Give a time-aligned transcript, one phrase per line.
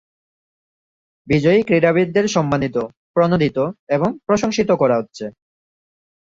[1.27, 2.75] বিজয়ী ক্রীড়াবিদদের সম্মানিত,
[3.13, 3.57] প্রণোদিত,
[3.87, 5.25] এবং প্রশংসিত করা হচ্ছে।